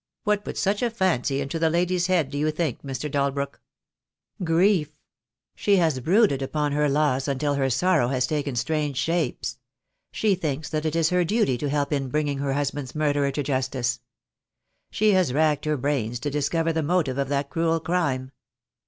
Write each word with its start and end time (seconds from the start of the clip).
What 0.23 0.43
put 0.43 0.57
such 0.57 0.81
a 0.81 0.89
fancy 0.89 1.41
into 1.41 1.59
the 1.59 1.69
lady's 1.69 2.07
head, 2.07 2.31
do 2.31 2.37
you 2.39 2.49
think, 2.49 2.81
Mr. 2.81 3.07
Dalbrook?" 3.07 3.61
"Grief! 4.43 4.89
She 5.53 5.75
has 5.75 5.99
brooded 5.99 6.41
upon 6.41 6.71
her 6.71 6.89
loss 6.89 7.27
until 7.27 7.53
her 7.53 7.65
THE 7.65 7.65
DAY 7.65 7.65
WILL 7.65 7.67
COME. 7.67 7.67
I 7.67 7.67
8 7.67 7.67
I 7.67 7.77
sorrow 7.77 8.07
has 8.07 8.25
taken 8.25 8.55
strange 8.55 8.97
shapes. 8.97 9.59
She 10.11 10.33
thinks 10.33 10.69
that 10.69 10.87
it 10.87 10.95
is 10.95 11.11
her 11.11 11.23
duty 11.23 11.55
to 11.59 11.69
help 11.69 11.93
in 11.93 12.09
bringing 12.09 12.39
her 12.39 12.53
husband's 12.53 12.95
murderer 12.95 13.29
to 13.29 13.43
justice. 13.43 13.99
She 14.89 15.11
has 15.11 15.33
racked 15.33 15.65
her 15.65 15.77
brains 15.77 16.19
to 16.21 16.31
discover 16.31 16.73
the 16.73 16.81
motive 16.81 17.19
of 17.19 17.29
that 17.29 17.51
cruel 17.51 17.79
crime. 17.79 18.31